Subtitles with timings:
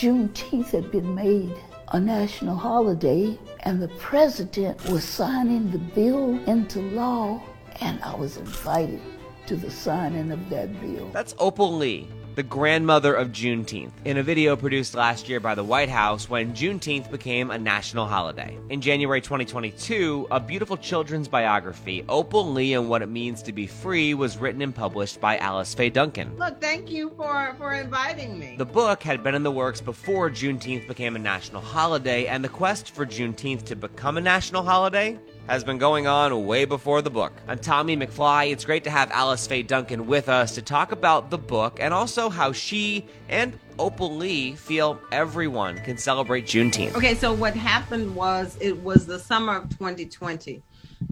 [0.00, 1.54] Juneteenth had been made
[1.88, 7.42] a national holiday, and the president was signing the bill into law,
[7.82, 9.02] and I was invited
[9.46, 11.10] to the signing of that bill.
[11.12, 15.64] That's Opal Lee, the grandmother of Juneteenth, in a video produced last year by the
[15.64, 18.56] White House when Juneteenth became a national holiday.
[18.68, 23.66] In January 2022, a beautiful children's biography, Opal Lee and What It Means to Be
[23.66, 26.36] Free, was written and published by Alice Faye Duncan.
[26.38, 28.54] Look, thank you for, for inviting me.
[28.56, 32.48] The book had been in the works before Juneteenth became a national holiday, and the
[32.48, 37.10] quest for Juneteenth to become a national holiday has been going on way before the
[37.10, 37.32] book.
[37.48, 38.52] I'm Tommy McFly.
[38.52, 41.92] It's great to have Alice Faye Duncan with us to talk about the book and
[41.92, 46.94] also how she and Opal Lee feel everyone can celebrate Juneteenth.
[46.94, 50.62] Okay, so what happened was it was the summer of 2020.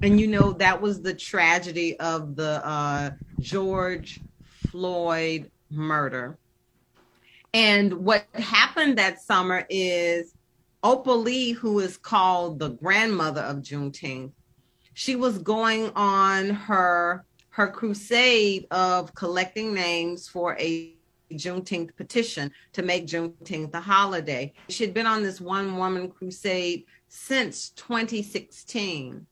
[0.03, 3.11] And you know, that was the tragedy of the uh,
[3.41, 4.21] George
[4.71, 6.39] Floyd murder.
[7.55, 10.35] And what happened that summer is
[10.83, 14.33] Opal Lee, who is called the grandmother of Juneteenth,
[14.95, 20.95] she was going on her her crusade of collecting names for a
[21.33, 24.53] Juneteenth petition to make Juneteenth a holiday.
[24.69, 29.27] She had been on this one woman crusade since 2016.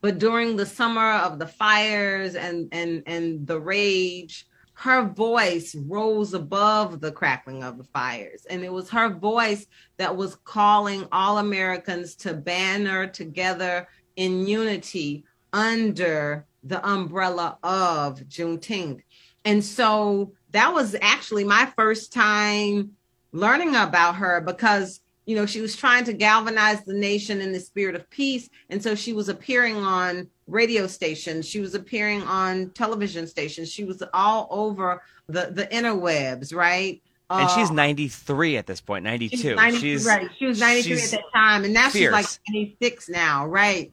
[0.00, 4.46] But during the summer of the fires and and and the rage,
[4.82, 8.44] her voice rose above the crackling of the fires.
[8.50, 9.64] And it was her voice
[9.96, 19.02] that was calling all Americans to banner together in unity under the umbrella of Juneteenth.
[19.44, 22.96] And so that was actually my first time
[23.30, 27.60] learning about her because you know she was trying to galvanize the nation in the
[27.60, 31.48] spirit of peace and so she was appearing on radio stations.
[31.48, 33.70] She was appearing on television stations.
[33.70, 37.02] She was all over the the interwebs right?
[37.30, 40.28] And she's uh, 93 at this point 92 she's, 90, she's right.
[40.38, 41.94] She was 93 at that time and now fierce.
[41.94, 43.92] she's like 26 now right.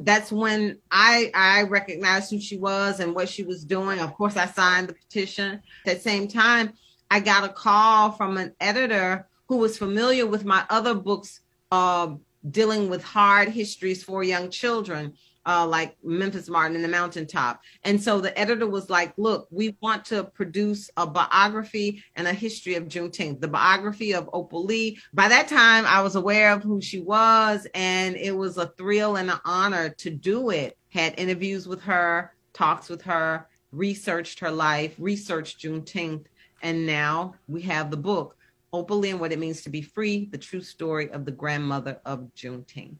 [0.00, 4.00] That's when I I recognized who she was and what she was doing.
[4.00, 5.62] Of course, I signed the petition.
[5.86, 6.72] At the same time,
[7.10, 12.14] I got a call from an editor who was familiar with my other books uh,
[12.50, 15.12] dealing with hard histories for young children
[15.46, 17.62] uh, like Memphis Martin and the Mountaintop.
[17.84, 22.32] And so the editor was like, look, we want to produce a biography and a
[22.32, 24.98] history of Juneteenth, the biography of Opal Lee.
[25.12, 29.16] By that time, I was aware of who she was, and it was a thrill
[29.16, 30.76] and an honor to do it.
[30.90, 36.26] Had interviews with her, talks with her, researched her life, researched Juneteenth,
[36.62, 38.36] and now we have the book,
[38.72, 42.00] Opal Lee and What It Means to Be Free, the true story of the grandmother
[42.04, 42.98] of Juneteenth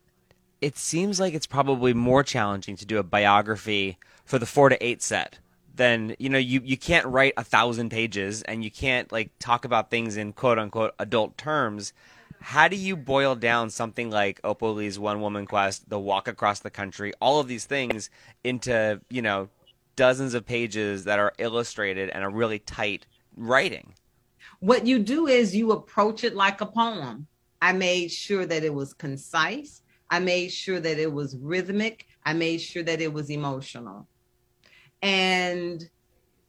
[0.60, 4.84] it seems like it's probably more challenging to do a biography for the four to
[4.84, 5.38] eight set
[5.74, 9.64] than you know you, you can't write a thousand pages and you can't like talk
[9.64, 11.92] about things in quote unquote adult terms
[12.40, 16.60] how do you boil down something like Opal Lee's One Woman Quest, The Walk Across
[16.60, 18.08] the Country, all of these things
[18.42, 19.48] into, you know,
[19.94, 23.06] dozens of pages that are illustrated and a really tight
[23.36, 23.94] writing?
[24.60, 27.26] What you do is you approach it like a poem.
[27.60, 29.82] I made sure that it was concise.
[30.10, 32.06] I made sure that it was rhythmic.
[32.24, 34.08] I made sure that it was emotional.
[35.02, 35.88] And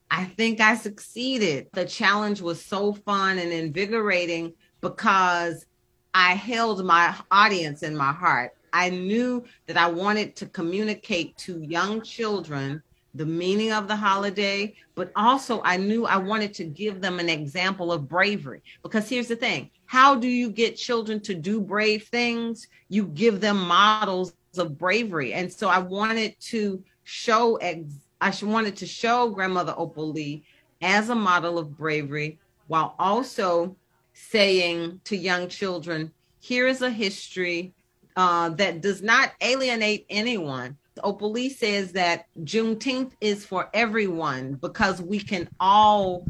[0.09, 1.67] I think I succeeded.
[1.73, 5.65] The challenge was so fun and invigorating because
[6.13, 8.51] I held my audience in my heart.
[8.73, 12.81] I knew that I wanted to communicate to young children
[13.13, 17.29] the meaning of the holiday, but also I knew I wanted to give them an
[17.29, 18.61] example of bravery.
[18.83, 22.67] Because here's the thing how do you get children to do brave things?
[22.89, 25.33] You give them models of bravery.
[25.33, 30.43] And so I wanted to show, I wanted to show grandmother Opal Lee
[30.81, 33.75] as a model of bravery while also
[34.13, 37.73] saying to young children, here is a history
[38.15, 40.77] uh, that does not alienate anyone.
[41.03, 46.25] Opal Lee says that Juneteenth is for everyone because we can all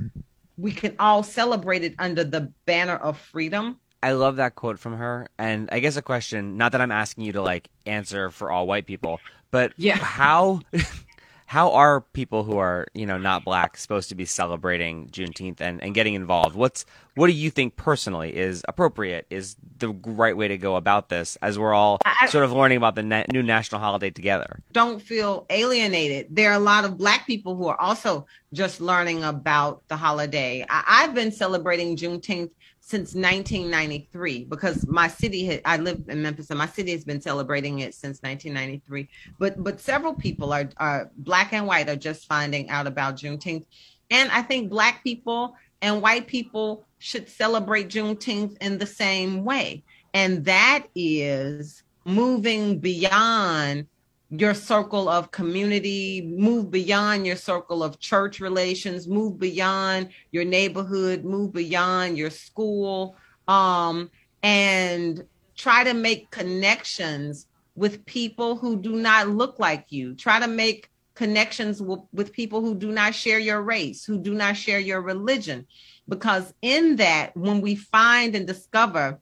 [0.58, 3.80] we can all celebrate it under the banner of freedom.
[4.04, 5.28] I love that quote from her.
[5.38, 8.68] And I guess a question, not that I'm asking you to like answer for all
[8.68, 9.20] white people,
[9.52, 9.98] but yeah.
[9.98, 10.62] how
[11.52, 15.84] how are people who are you know not black supposed to be celebrating Juneteenth and,
[15.84, 16.56] and getting involved?
[16.56, 19.28] What's what do you think personally is appropriate?
[19.30, 22.78] Is the right way to go about this as we're all I, sort of learning
[22.78, 24.62] about the na- new national holiday together?
[24.72, 26.28] Don't feel alienated.
[26.30, 30.66] There are a lot of black people who are also just learning about the holiday.
[30.70, 36.58] I, I've been celebrating Juneteenth since 1993 because my city I live in Memphis and
[36.58, 39.08] my city has been celebrating it since 1993
[39.38, 43.66] but but several people are are black and white are just finding out about Juneteenth
[44.10, 49.84] and I think black people and white people should celebrate Juneteenth in the same way.
[50.14, 53.88] And that is moving beyond
[54.32, 61.26] your circle of community, move beyond your circle of church relations, move beyond your neighborhood,
[61.26, 63.18] move beyond your school,
[63.50, 64.10] um,
[64.42, 65.26] and
[65.58, 70.16] try to make connections with people who do not look like you.
[70.16, 74.34] Try to make connections w- with people who do not share your race, who do
[74.34, 75.68] not share your religion.
[76.08, 79.20] Because in that, when we find and discover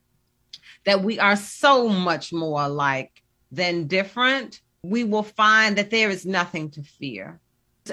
[0.86, 6.26] that we are so much more alike than different, we will find that there is
[6.26, 7.40] nothing to fear.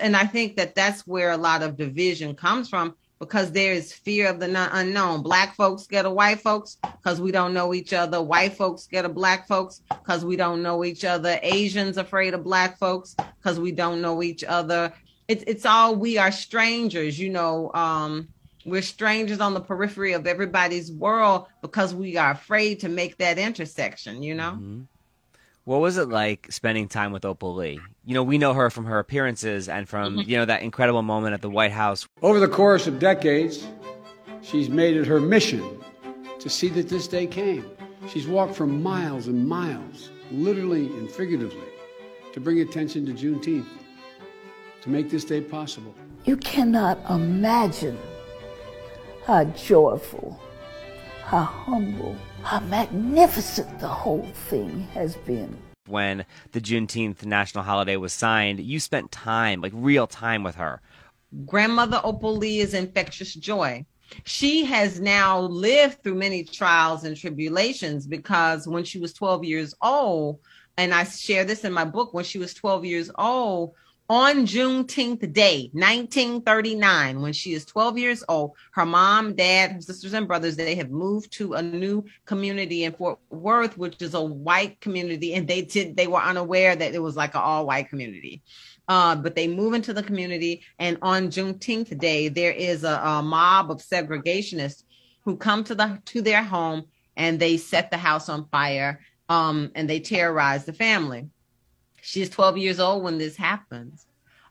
[0.00, 3.92] And I think that that's where a lot of division comes from because there is
[3.92, 5.22] fear of the unknown.
[5.22, 8.22] Black folks get a white folks because we don't know each other.
[8.22, 11.38] White folks get a black folks because we don't know each other.
[11.42, 14.92] Asians afraid of black folks because we don't know each other.
[15.28, 17.72] It's it's all we are strangers, you know.
[17.72, 18.28] Um,
[18.66, 23.38] we're strangers on the periphery of everybody's world because we are afraid to make that
[23.38, 24.52] intersection, you know.
[24.52, 24.82] Mm-hmm.
[25.66, 27.80] What was it like spending time with Opal Lee?
[28.04, 30.30] You know, we know her from her appearances and from, mm-hmm.
[30.30, 32.06] you know, that incredible moment at the White House.
[32.22, 33.66] Over the course of decades,
[34.42, 35.82] she's made it her mission
[36.38, 37.68] to see that this day came.
[38.06, 41.66] She's walked for miles and miles, literally and figuratively,
[42.32, 43.66] to bring attention to Juneteenth,
[44.82, 45.92] to make this day possible.
[46.26, 47.98] You cannot imagine
[49.24, 50.40] how joyful,
[51.26, 55.58] how humble, how magnificent the whole thing has been.
[55.88, 60.80] When the Juneteenth national holiday was signed, you spent time, like real time with her.
[61.44, 63.84] Grandmother Opal Lee is infectious joy.
[64.22, 69.74] She has now lived through many trials and tribulations because when she was 12 years
[69.82, 70.38] old,
[70.76, 73.74] and I share this in my book, when she was 12 years old,
[74.08, 80.14] on Juneteenth Day, 1939, when she is 12 years old, her mom, dad, her sisters,
[80.14, 84.22] and brothers, they have moved to a new community in Fort Worth, which is a
[84.22, 88.42] white community, and they did they were unaware that it was like an all-white community.
[88.86, 93.22] Uh, but they move into the community, and on Juneteenth Day, there is a, a
[93.22, 94.84] mob of segregationists
[95.24, 96.84] who come to the to their home
[97.16, 101.28] and they set the house on fire, um, and they terrorize the family
[102.06, 104.06] She's 12 years old when this happens.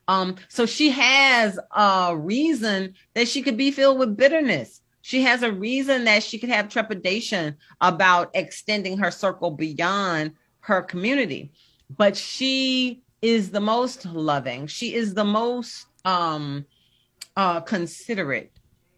[0.10, 4.82] Um, so she has a reason that she could be filled with bitterness.
[5.02, 10.82] She has a reason that she could have trepidation about extending her circle beyond her
[10.82, 11.54] community.
[11.90, 14.68] But she is the most loving.
[14.68, 16.66] She is the most um,
[17.38, 18.52] uh, considerate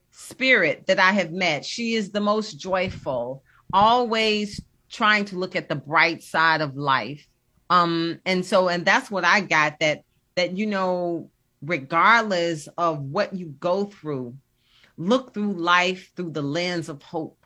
[0.09, 1.63] spirit that I have met.
[1.63, 4.59] She is the most joyful, always
[4.89, 7.27] trying to look at the bright side of life
[7.69, 10.03] um, and so, and that's what I got that,
[10.35, 11.29] that, you know,
[11.61, 14.35] regardless of what you go through,
[14.97, 17.45] look through life through the lens of hope.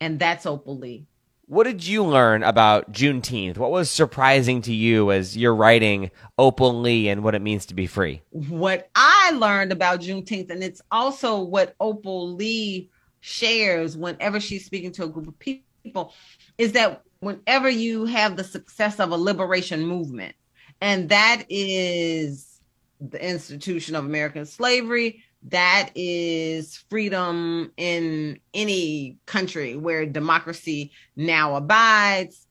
[0.00, 1.06] And that's Opal Lee.
[1.48, 3.56] What did you learn about Juneteenth?
[3.56, 7.74] What was surprising to you as you're writing Opal Lee and what it means to
[7.74, 8.20] be free?
[8.30, 12.90] What I learned about Juneteenth, and it's also what Opal Lee
[13.20, 16.12] shares whenever she's speaking to a group of people,
[16.58, 20.36] is that whenever you have the success of a liberation movement,
[20.80, 22.60] and that is
[23.00, 32.46] the institution of American slavery, that is freedom in any country where democracy now abides.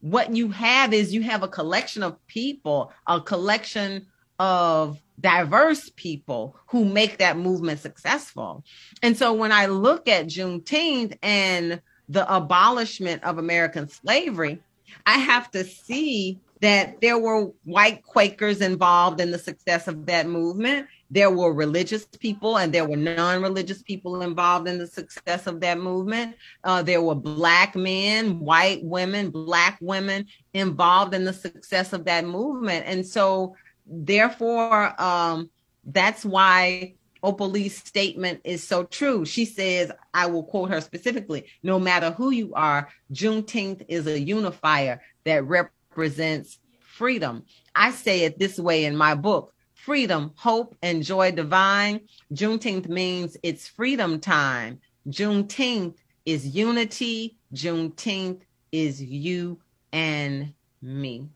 [0.00, 4.06] What you have is you have a collection of people, a collection
[4.38, 8.64] of diverse people who make that movement successful.
[9.02, 14.60] And so when I look at Juneteenth and the abolishment of American slavery,
[15.06, 20.26] I have to see that there were white Quakers involved in the success of that
[20.26, 20.88] movement.
[21.10, 25.60] There were religious people and there were non religious people involved in the success of
[25.60, 26.36] that movement.
[26.64, 32.26] Uh, there were black men, white women, black women involved in the success of that
[32.26, 32.84] movement.
[32.86, 35.48] And so, therefore, um,
[35.84, 39.24] that's why Opal Lee's statement is so true.
[39.24, 44.18] She says, I will quote her specifically no matter who you are, Juneteenth is a
[44.18, 47.44] unifier that represents freedom.
[47.74, 52.00] I say it this way in my book freedom, hope, and joy divine.
[52.34, 54.78] Juneteenth means it's freedom time.
[55.08, 55.96] Juneteenth
[56.26, 57.38] is unity.
[57.54, 59.58] Juneteenth is you
[59.92, 61.28] and me.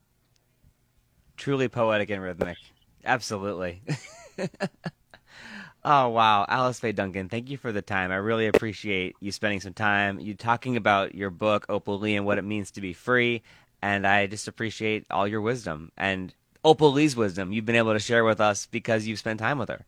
[1.36, 2.58] Truly poetic and rhythmic.
[3.04, 3.82] Absolutely.
[5.86, 8.10] Oh wow, Alice Faye Duncan, thank you for the time.
[8.10, 12.24] I really appreciate you spending some time, you talking about your book Opal Lee and
[12.24, 13.42] what it means to be free,
[13.82, 16.32] and I just appreciate all your wisdom and
[16.64, 19.68] Opal Lee's wisdom you've been able to share with us because you've spent time with
[19.68, 19.84] her.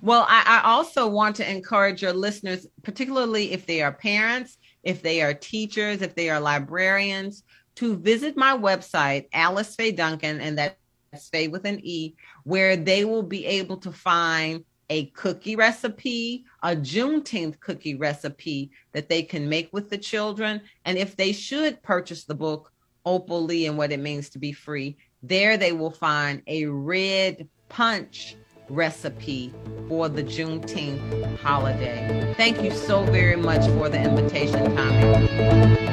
[0.00, 5.02] Well, I, I also want to encourage your listeners, particularly if they are parents, if
[5.02, 7.42] they are teachers, if they are librarians,
[7.76, 12.14] to visit my website, Alice Faye Duncan, and that's Faye with an E,
[12.44, 19.08] where they will be able to find a cookie recipe, a Juneteenth cookie recipe that
[19.08, 20.60] they can make with the children.
[20.84, 22.72] And if they should purchase the book,
[23.06, 27.48] Opal Lee and What It Means to Be Free, there they will find a red
[27.68, 28.36] punch
[28.68, 29.52] recipe
[29.88, 32.34] for the Juneteenth holiday.
[32.36, 35.84] Thank you so very much for the invitation, Tommy.